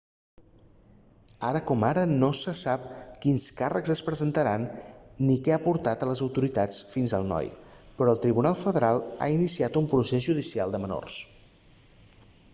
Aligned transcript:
ara 1.47 1.59
com 1.71 1.83
ara 1.89 2.03
no 2.21 2.29
se 2.37 2.53
sap 2.59 2.85
quins 3.25 3.43
càrrecs 3.59 3.91
es 3.95 4.01
presentaran 4.07 4.63
ni 5.27 5.35
què 5.47 5.53
ha 5.57 5.59
portat 5.67 6.05
les 6.11 6.23
autoritats 6.27 6.81
fins 6.95 7.13
al 7.19 7.29
noi 7.33 7.51
però 7.99 8.15
el 8.17 8.21
tribunal 8.25 8.57
federal 8.63 9.03
ha 9.27 9.29
iniciat 9.35 9.77
un 9.83 9.91
procés 9.93 10.25
judicial 10.31 10.75
de 10.77 10.81
menors 10.87 11.19